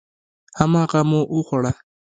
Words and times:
هماغه 0.59 0.99
مو 1.09 1.19
وخوړه. 1.35 1.71